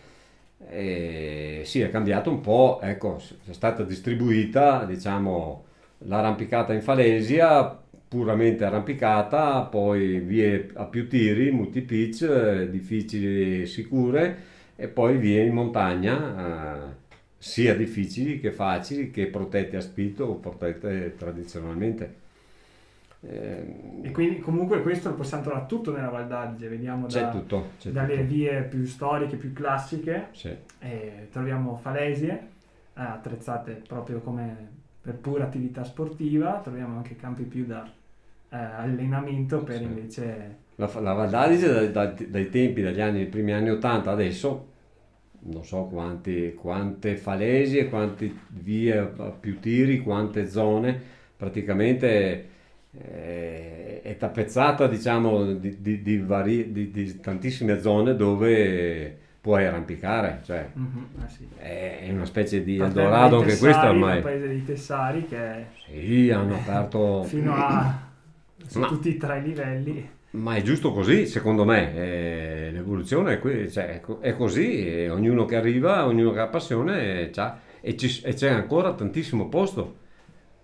[0.68, 5.64] E sì, è cambiato un po', ecco, è stata distribuita, diciamo,
[5.98, 7.78] l'arrampicata in falesia,
[8.08, 14.36] puramente arrampicata, poi vie a più tiri, multi-pitch, eh, difficili e sicure,
[14.76, 16.94] e poi vie in montagna, eh,
[17.38, 22.21] sia difficili che facili, che protette a spitto o protette tradizionalmente.
[23.24, 27.70] Eh, E quindi comunque questo lo possiamo trovare tutto nella Val d'Adige, vediamo da- tutto,
[27.90, 28.26] dalle tutto.
[28.26, 30.54] vie più storiche, più classiche, Sì.
[31.30, 32.30] troviamo falesie
[32.96, 37.84] eh, attrezzate proprio come per pura attività sportiva, troviamo anche campi più da
[38.50, 39.82] eh, allenamento per Sì.
[39.84, 40.56] invece...
[40.76, 44.66] La, la Val d'Adige dai, dai- dai tempi, dagli anni, primi anni 80 adesso,
[45.44, 51.00] non so quanti, quante falesie, quante vie a più tiri, quante zone,
[51.36, 52.48] praticamente
[52.98, 60.40] eh, è tappezzata diciamo di, di- di vari- di- di tantissime zone dove puoi arrampicare,
[60.44, 61.48] cioè Mhm, eh sì.
[61.56, 64.14] è una specie di Eldorado anche questo ormai.
[64.14, 67.22] dal paese dei Tessari che è Sì, hanno aperto...
[67.24, 68.10] fino a
[68.74, 70.08] Ma- tutti i tre livelli.
[70.34, 71.94] Ma è giusto così, secondo me.
[71.94, 76.38] Eh, l'evoluzione è, que- cioè, è co- è così, e ognuno che arriva, ognuno che
[76.40, 79.96] ha passione, c'ha- e, ci- e c'è ancora tantissimo posto.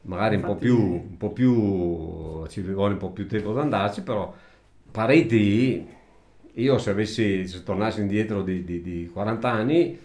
[0.08, 3.58] Magari un po' Infatti- più, un po' più, ci vuole un po' più tempo ad
[3.58, 4.32] andarci, però
[4.90, 5.86] pareti,
[6.54, 9.98] io se avessi, se tornassi indietro di, di- di 40 anni,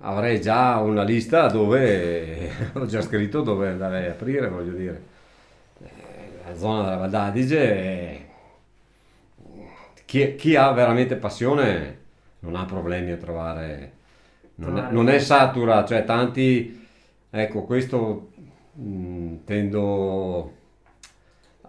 [0.00, 5.02] avrei già una lista dove, ho già scritto dove andare a aprire, voglio dire.
[5.82, 5.88] Eh,
[6.46, 8.20] La zona della Val d'Adige è-
[10.04, 11.98] chi, chi ha veramente passione
[12.40, 13.92] non ha problemi a trovare,
[14.56, 16.86] non non è satura, cioè tanti,
[17.30, 18.30] ecco questo
[18.74, 20.52] mh, tendo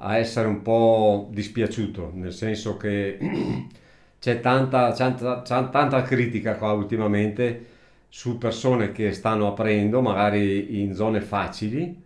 [0.03, 3.17] a essere un po' dispiaciuto, nel senso che
[4.19, 7.67] c'è tanta, tanta, tanta critica qua ultimamente
[8.09, 12.01] su persone che stanno aprendo magari in zone facili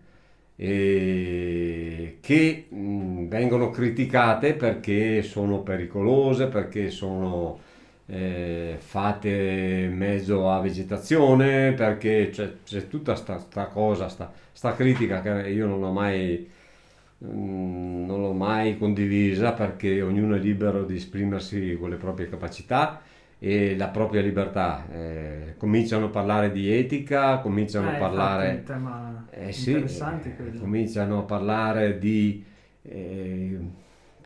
[0.57, 7.59] e che mh, vengono criticate perché sono pericolose, perché sono
[8.07, 9.29] eh, fatte
[9.89, 15.49] in mezzo a vegetazione, perché c'è, c'è tutta sta, sta cosa, sta, sta critica che
[15.49, 16.49] io non ho mai,
[17.19, 23.01] mh, non l'ho mai condivisa perché ognuno è libero di esprimersi con le proprie capacità
[23.39, 24.87] e la propria libertà.
[24.91, 28.69] Eh, cominciano a parlare di etica, cominciano Eh, a parlare...
[29.29, 32.45] Eh sì, eh, cominciano a parlare di
[32.83, 33.59] eh,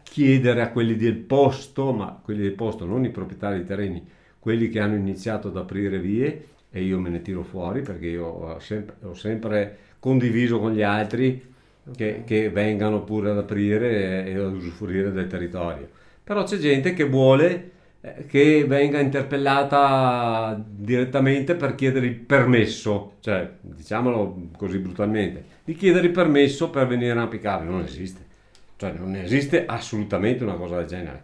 [0.10, 4.08] chiedere a quelli del posto, ma quelli del posto, non i proprietari di terreni,
[4.40, 8.26] quelli che hanno iniziato ad aprire vie, e io me ne tiro fuori perché io
[8.26, 11.54] ho sempre, ho sempre condiviso con gli altri
[11.96, 15.90] che, che vengano pure ad aprire e, ad usufruire del territorio.
[16.24, 23.50] Però c'è gente che vuole eh, che venga interpellata direttamente per chiedere il permesso, cioè
[23.60, 28.22] diciamolo così brutalmente, di chiedere il permesso per venire a arrampicare, non esiste,
[28.80, 31.24] cioè non esiste assolutamente una cosa del genere.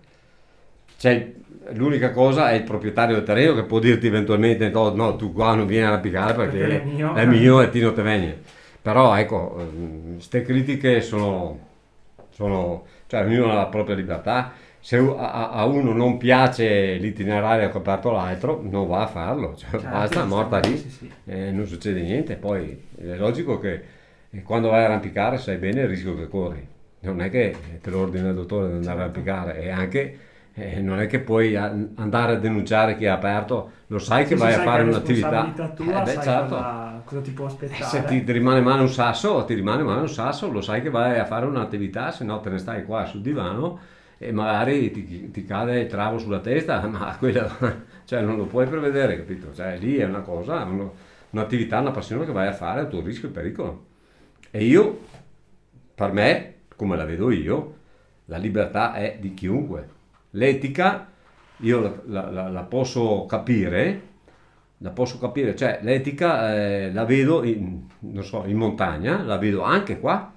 [0.99, 1.31] C'è,
[1.71, 5.55] l'unica cosa è il proprietario del terreno che può dirti eventualmente no, no, tu qua
[5.55, 8.33] non vieni a arrampicare perché, Perché è mio." è mio e ti non te vieni.
[8.81, 9.69] Però ecco,
[10.15, 11.59] queste critiche sono,
[12.31, 14.51] sono, cioè ognuno ha la propria libertà.
[14.81, 19.55] Se a, a uno non piace l'itinerario che ha aperto l'altro, non va a farlo,
[19.55, 21.11] cioè, Certo, basta, morta lì, sì, sì.
[21.25, 22.35] e non succede niente.
[22.35, 23.81] Poi è logico che
[24.29, 26.67] eh, quando vai a arrampicare sai bene il rischio che corri.
[27.05, 30.19] Non è che te lo ordina il dottore di andare a arrampicare, e anche
[30.53, 34.53] eh, non è che puoi andare a denunciare chi ha aperto, lo sai che vai
[34.53, 35.53] a fare un'attività.
[35.75, 36.55] tua, Eh, beh, certo.
[36.55, 38.01] cosa, cosa ti può Eh, aspettare.
[38.01, 40.89] Se ti, ti rimane mano un sasso, ti rimane mano un sasso, lo sai che
[40.89, 43.79] vai a fare un'attività, se no te ne stai qua sul divano
[44.17, 47.49] e magari ti, ti cade il travo sulla testa, ma quello
[48.05, 49.53] cioè, non lo puoi prevedere, capito?
[49.53, 50.93] Cioè, lì è una cosa, uno-
[51.31, 53.85] un'attività, una passione che vai a fare a tuo rischio e pericolo.
[54.51, 54.99] E io,
[55.95, 57.73] per me, come la vedo io,
[58.25, 59.89] la libertà è di chiunque.
[60.31, 61.07] L'etica,
[61.57, 64.01] io la, la- la- posso capire,
[64.79, 69.61] la posso capire, cioè l'etica eh, la vedo in, non so, in montagna, la vedo
[69.63, 70.31] anche qua,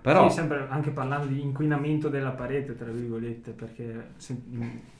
[0.00, 0.28] però...
[0.28, 4.36] Sì, sempre anche parlando di inquinamento della parete, tra virgolette, perché se-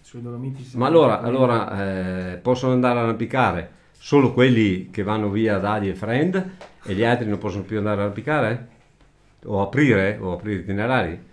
[0.01, 5.29] sui Dolomiti si Ma allora, allora eh, possono andare a arrampicare solo quelli che vanno
[5.29, 6.51] via da Adi e Friend
[6.85, 8.69] e gli altri non possono più andare a arrampicare?
[9.45, 10.19] O aprire?
[10.21, 11.27] O aprire itinerari?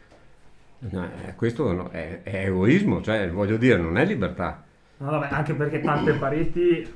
[0.78, 4.64] No, eh, questo no, è, è egoismo, cioè voglio dire, non è libertà.
[4.98, 6.88] No, vabbè, anche perché tante pareti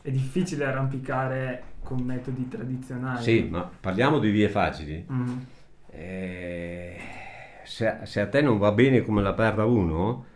[0.00, 3.22] è difficile arrampicare con metodi tradizionali.
[3.22, 5.04] Sì, ma parliamo di vie facili.
[5.10, 5.38] Mm.
[5.90, 6.96] Eh,
[7.64, 10.26] se, se a te non va bene come la perda uno,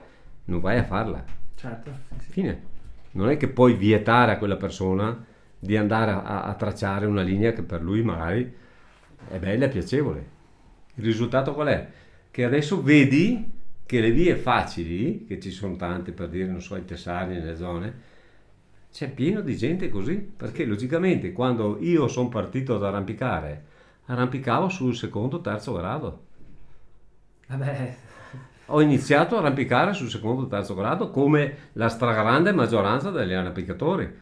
[0.44, 1.24] non vai a farla.
[1.54, 2.32] Certo, sì, sì.
[2.32, 2.74] Fine.
[3.12, 5.24] Non è che puoi vietare a quella persona
[5.58, 8.64] di andare a, a tracciare una linea che per lui magari
[9.28, 10.26] è bella e piacevole.
[10.94, 11.88] Il risultato qual è?
[12.30, 13.50] Che adesso vedi
[13.84, 17.56] che le vie facili, che ci sono tante per dire, non so, i Tessari nelle
[17.56, 17.94] zone,
[18.92, 23.64] c'è pieno di gente così, perché logicamente quando io sono partito ad arrampicare,
[24.06, 26.24] arrampicavo sul secondo, terzo grado.
[27.48, 27.96] Vabbè,
[28.66, 34.12] Ho iniziato a arrampicare sul secondo o terzo grado come la stragrande maggioranza degli arrampicatori.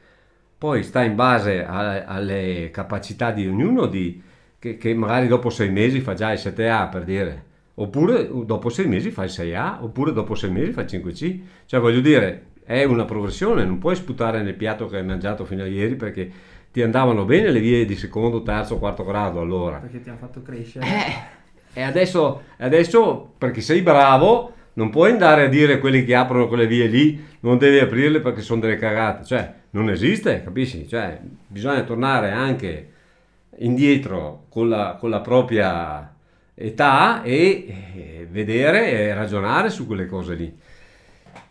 [0.59, 4.23] Poi sta in base a- alle capacità di ognuno di,
[4.65, 8.87] che, che magari dopo sei mesi fa già il 7A per dire, oppure dopo sei
[8.87, 11.41] mesi fa il 6A, oppure dopo sei mesi fa il 5C.
[11.67, 15.65] Cioè voglio dire, è una progressione, non puoi sputare nel piatto che hai mangiato fino
[15.65, 16.31] a ieri perché
[16.73, 19.77] ti andavano bene le vie di secondo, terzo, quarto grado allora.
[19.77, 20.87] perché ti hanno fatto crescere.
[20.87, 26.15] Eh, e adesso, adesso, perché sei bravo, non puoi andare a dire a quelli che
[26.15, 29.25] aprono quelle vie lì, non devi aprirle perché sono delle cagate.
[29.27, 30.89] Cioè, non esiste, capisci?
[30.89, 32.93] Cioè, bisogna tornare anche
[33.59, 36.15] indietro con la, con la propria
[36.55, 40.57] età e eh, vedere e ragionare su quelle cose lì.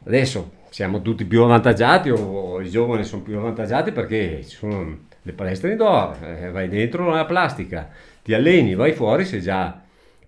[0.06, 5.32] Adesso siamo tutti più avvantaggiati o, i giovani sono più avvantaggiati perché ci sono le
[5.34, 7.90] palestre indoor, eh, vai dentro nella plastica,
[8.24, 9.80] ti alleni, vai fuori, sei già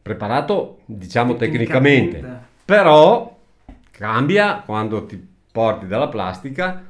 [0.02, 2.12] preparato, diciamo tecnicamente.
[2.12, 2.46] Tecnicamente.
[2.64, 3.38] Però
[3.92, 6.84] cambia quando ti porti dalla plastica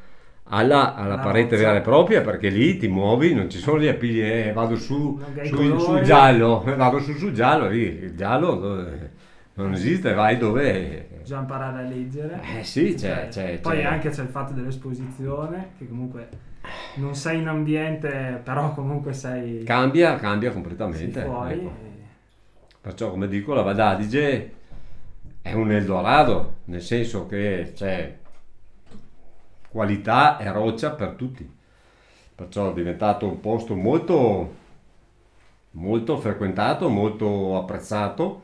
[0.48, 3.88] alla, alla La parete vera e propria perché lì ti muovi, non ci sono gli
[3.88, 9.12] appigli, eh, vado su, su- sul giallo, vado su sul giallo, lì, il giallo dove-
[9.56, 11.08] non esiste, vai dove...
[11.22, 12.42] Bisogna imparare a leggere.
[12.60, 13.84] Eh sì, c'è, Cioè, c'è, Poi c'è.
[13.84, 16.28] anche c'è il fatto dell'esposizione, che comunque
[16.96, 21.22] non sei in ambiente, però comunque sei, Cambia, cambia completamente.
[21.24, 21.54] fuori.
[21.54, 21.68] ecco.
[21.68, 21.94] e-
[22.82, 24.52] Perciò, come dico, la Val d'Adige
[25.42, 28.16] è un Eldorado, nel senso che c'è
[29.76, 31.46] qualità e roccia per tutti.
[32.34, 34.56] Perciò è diventato un posto molto,
[35.72, 38.44] molto frequentato, molto apprezzato.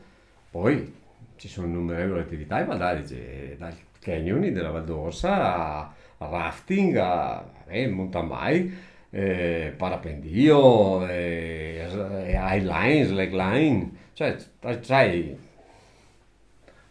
[0.50, 0.94] Poi
[1.36, 2.76] ci sono innumerevoli attività in Val
[3.56, 8.74] dal canyoning della Val d'Orsa a, rafting, a eh, mountain bike,
[9.08, 11.88] eh, parapendio, eh,
[12.26, 14.36] eh, highline, slackline, cioè
[14.82, 15.34] c'hai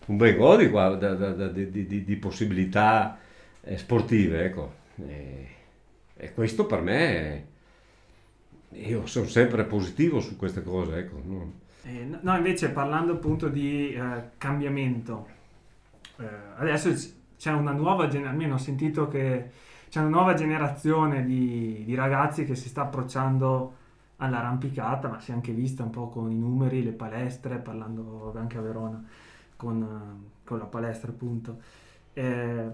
[0.08, 0.36] un bel
[1.54, 3.21] di, di- di- di- possibilità
[3.78, 4.74] sportive, ecco.
[4.98, 5.48] E,
[6.16, 7.44] e questo per me, è-
[8.74, 11.22] io sono sempre positivo su queste cose, ecco.
[11.24, 11.52] no?
[11.84, 15.28] Eh, no- invece parlando appunto di eh, cambiamento,
[16.18, 16.92] eh, adesso
[17.38, 19.52] c'è una nuova generazione, almeno ho sentito che
[19.90, 23.76] c'è una nuova generazione di, di ragazzi che si sta approcciando
[24.18, 28.58] all'arrampicata, ma si è anche vista un po' con i numeri, le palestre, parlando anche
[28.58, 29.04] a Verona
[29.56, 31.60] con, eh, con la palestra appunto.
[32.14, 32.70] Eh,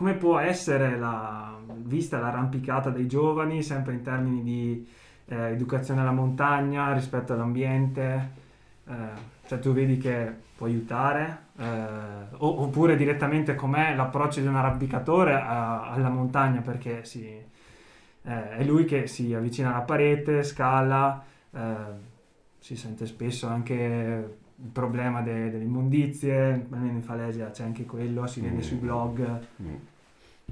[0.00, 4.88] come può essere la, vista l'arrampicata dei giovani, sempre in termini di
[5.26, 8.30] eh, educazione alla montagna rispetto all'ambiente?
[8.88, 8.94] Eh,
[9.46, 11.48] cioè tu vedi che può aiutare?
[11.58, 11.64] Eh,
[12.38, 16.62] oppure direttamente com'è l'approccio di un arrampicatore a- alla montagna?
[16.62, 21.58] Perché si, eh, è lui che si avvicina alla parete, scala, eh,
[22.58, 23.74] si sente spesso anche
[24.62, 29.40] il problema de- delle immondizie, almeno in Falesia c'è anche quello, si vede sui blog.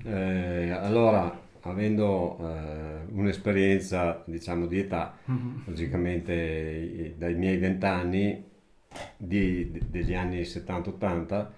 [0.02, 5.16] Eh, allora, avendo eh, un'esperienza, diciamo, di età,
[5.64, 8.42] logicamente i- dai miei vent'anni
[9.16, 11.52] de- degli anni 70-80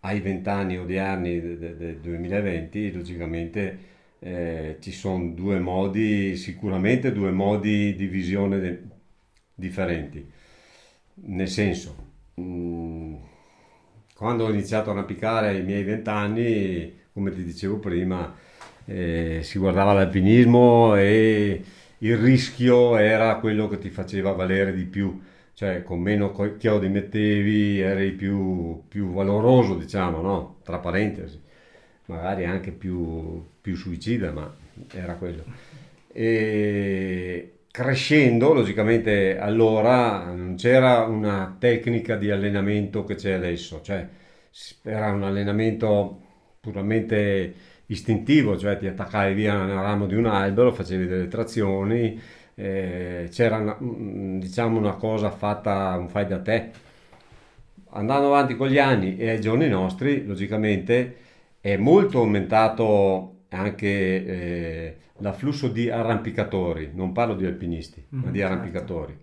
[0.00, 7.30] ai vent'anni odierni de- de- del 2020, logicamente eh, ci sono due modi, sicuramente due
[7.32, 8.82] modi di visione de-
[9.54, 10.24] differenti.
[11.16, 11.94] Nel senso,
[12.34, 13.14] mh,
[14.14, 18.34] quando ho iniziato a arrampicare ai miei vent'anni, come ti dicevo prima,
[18.84, 21.64] eh, si guardava l'alpinismo e,
[22.00, 25.18] il rischio era quello che ti faceva valere di più,
[25.54, 30.56] cioè con meno chiodi mettevi eri più, più valoroso, diciamo, no?
[30.62, 31.40] Tra parentesi,
[32.04, 34.54] magari anche più, più suicida, ma
[34.92, 35.42] era quello.
[36.12, 44.06] E crescendo, logicamente, allora non c'era una tecnica di allenamento che c'è adesso, cioè
[44.82, 46.20] era un allenamento
[46.66, 47.54] puramente
[47.86, 52.20] istintivo, cioè ti attaccavi via nel ramo di un albero, facevi delle trazioni,
[52.54, 56.70] eh, c'era una, mm, diciamo una cosa fatta, un fai da te.
[57.90, 61.16] Andando avanti con gli anni e ai giorni nostri, logicamente
[61.60, 68.38] è molto aumentato anche eh, l'afflusso di arrampicatori, non parlo di alpinisti, mm, ma di
[68.38, 68.52] certo.
[68.52, 69.18] arrampicatori.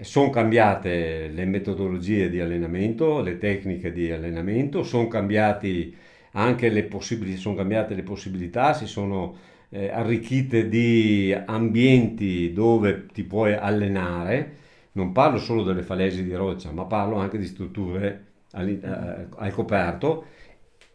[0.00, 5.94] Sono cambiate le metodologie di allenamento, le tecniche di allenamento, sono cambiati
[6.32, 9.36] anche le possibilità, sono cambiate le possibilità, si sono
[9.70, 14.60] eh, arricchite di ambienti dove ti puoi allenare.
[14.92, 19.52] Non parlo solo delle falesi di roccia, ma parlo anche di strutture al, eh, al
[19.52, 20.24] coperto,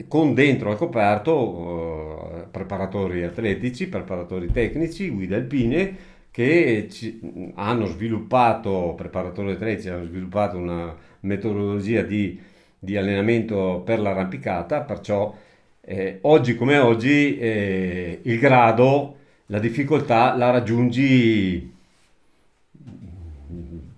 [0.07, 5.95] con dentro al coperto eh, preparatori atletici, preparatori tecnici, guide alpine
[6.29, 7.19] che ci,
[7.55, 12.39] hanno sviluppato, preparatori atletici hanno sviluppato una metodologia di
[12.79, 15.35] di allenamento per l'arrampicata, perciò
[15.81, 19.15] eh, oggi come oggi eh, il grado,
[19.47, 21.75] la difficoltà la raggiungi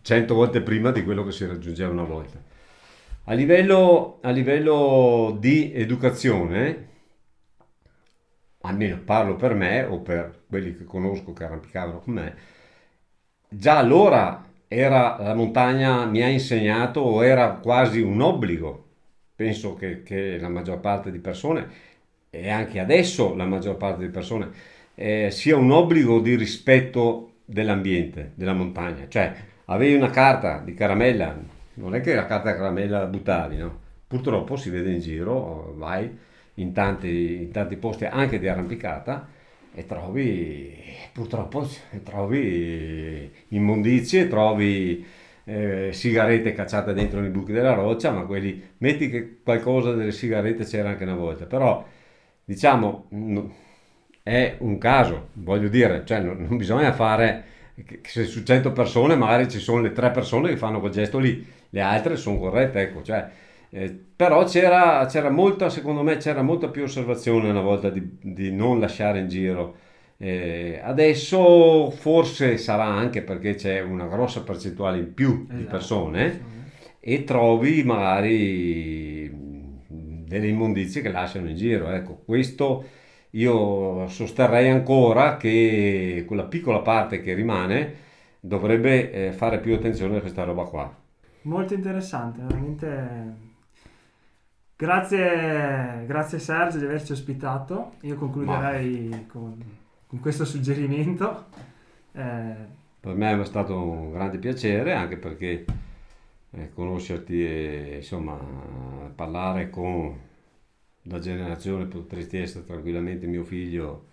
[0.01, 2.41] 100 volte prima di quello che si raggiungeva una volta.
[3.25, 6.87] A livello, a livello di educazione,
[8.61, 12.35] almeno parlo per me o per quelli che conosco che arrampicavano con me,
[13.47, 18.85] già allora era, la montagna mi ha insegnato o era quasi un obbligo.
[19.35, 21.67] Penso che, che la maggior parte di persone,
[22.29, 24.49] e anche adesso la maggior parte di persone,
[24.95, 29.07] eh, sia un obbligo di rispetto dell'ambiente, della montagna.
[29.07, 29.33] Cioè,
[29.65, 31.35] avevi una carta di caramella,
[31.75, 33.79] non è che la carta di caramella la buttavi, no?
[34.07, 36.17] Purtroppo si vede in giro, vai
[36.55, 39.27] in tanti, in tanti posti anche di arrampicata,
[39.73, 40.73] e trovi
[41.13, 41.67] purtroppo
[42.03, 45.05] trovi immondizie, trovi
[45.45, 50.63] eh, sigarette cacciate dentro nei buchi della roccia, ma quelli metti che qualcosa delle sigarette
[50.65, 51.85] c'era anche una volta, però
[52.43, 53.07] diciamo
[54.23, 57.45] è un caso, voglio dire, cioè non, non bisogna fare
[58.03, 61.45] se su 100 persone magari ci sono le tre persone che fanno quel gesto lì,
[61.69, 63.27] le altre sono corrette, ecco, cioè
[63.69, 68.51] eh, però c'era, c'era molta, secondo me, c'era molta più osservazione una volta di, di
[68.51, 69.75] non lasciare in giro.
[70.17, 76.41] Eh, adesso forse sarà anche perché c'è una grossa percentuale in più esatto, di persone
[76.99, 79.31] e trovi magari
[79.87, 81.89] delle immondizie che lasciano in giro.
[81.91, 82.83] Ecco, questo
[83.31, 87.93] io sosterrei ancora che quella piccola parte che rimane
[88.39, 90.93] dovrebbe eh, fare più attenzione a questa roba qua.
[91.43, 93.47] Molto interessante, veramente
[94.81, 97.95] Grazie, grazie Sergio di averci ospitato.
[98.03, 99.61] Io concluderei con,
[100.07, 101.47] con, questo suggerimento.
[102.13, 102.55] Eh,
[103.01, 105.65] per me è stato un grande piacere anche perché
[106.51, 108.39] eh, conoscerti e insomma
[109.13, 110.17] parlare con
[111.01, 114.05] la generazione potresti essere tranquillamente mio figlio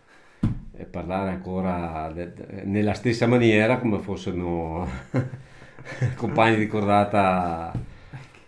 [0.73, 4.85] e parlare ancora de, de, nella stessa maniera come fossero
[6.17, 7.95] compagni di cordata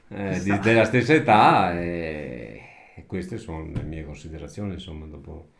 [0.08, 2.60] eh, di, della stessa età e,
[2.94, 5.50] e, queste sono le mie considerazioni insomma dopo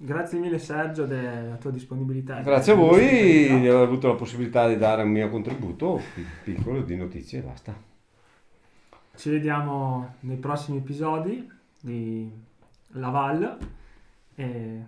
[0.00, 2.40] Grazie mille Sergio della tua disponibilità.
[2.40, 6.00] Grazie a voi di aver avuto la possibilità di dare un mio contributo
[6.44, 7.74] piccolo di notizie e basta.
[9.16, 11.50] Ci vediamo nei prossimi episodi
[11.80, 12.30] di
[12.92, 13.58] Laval
[14.36, 14.82] e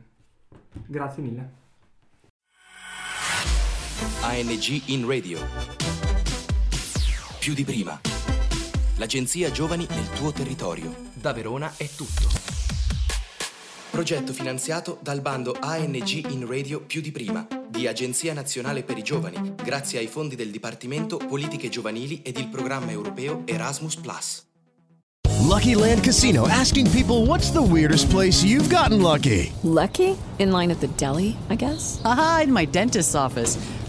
[0.86, 1.50] grazie mille.
[4.22, 5.40] ANG in radio.
[7.40, 8.09] Più di prima.
[9.00, 10.94] L'agenzia Giovani nel tuo territorio.
[11.14, 12.28] Da Verona è tutto.
[13.88, 19.02] Progetto finanziato dal bando ANG in Radio più di prima di Agenzia Nazionale per i
[19.02, 23.96] Giovani, grazie ai fondi del Dipartimento Politiche Giovanili ed il programma europeo Erasmus⁇
[25.46, 29.50] Lucky Land Casino asking people what's the weirdest place you've gotten lucky?
[29.62, 30.14] Lucky?
[30.38, 32.02] In line at the deli, I guess?
[32.04, 33.56] Aha, in my dentist's office.